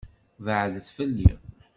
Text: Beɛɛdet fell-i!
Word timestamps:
Beɛɛdet 0.43 0.87
fell-i! 0.95 1.31